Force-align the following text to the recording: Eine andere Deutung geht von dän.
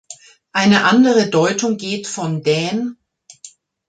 Eine 0.51 0.85
andere 0.85 1.29
Deutung 1.29 1.77
geht 1.77 2.07
von 2.07 2.41
dän. 2.41 2.97